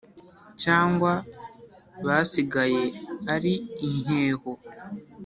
cyangwa 0.61 1.11
basigaye 2.05 2.83
ari 3.33 3.53
inkeho 3.87 4.51